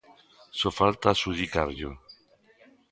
Só 0.59 0.69
falta 0.79 1.05
adxudicarllo. 1.09 1.89